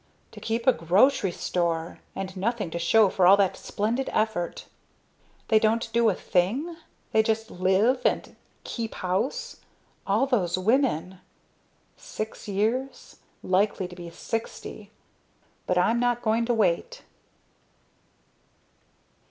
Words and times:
"To 0.31 0.39
keep 0.39 0.65
a 0.65 0.73
grocery 0.73 1.31
store!!!!! 1.31 1.99
"And 2.15 2.35
nothing 2.35 2.71
to 2.71 2.79
show 2.79 3.07
for 3.07 3.27
all 3.27 3.37
that 3.37 3.55
splendid 3.55 4.09
effort!" 4.11 4.65
"They 5.49 5.59
don't 5.59 5.93
do 5.93 6.09
a 6.09 6.15
thing? 6.15 6.75
They 7.11 7.21
just 7.21 7.51
live 7.51 8.01
and 8.03 8.35
'keep 8.63 8.95
house!' 8.95 9.57
All 10.07 10.25
those 10.25 10.57
women! 10.57 11.19
"Six 11.97 12.47
years? 12.47 13.17
Likely 13.43 13.87
to 13.87 13.95
be 13.95 14.09
sixty! 14.09 14.89
But 15.67 15.77
I'm 15.77 15.99
not 15.99 16.23
going 16.23 16.45
to 16.45 16.53
wait!" 16.55 17.03